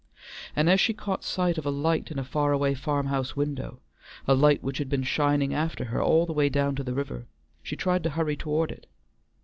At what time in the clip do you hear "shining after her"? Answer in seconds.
5.03-6.01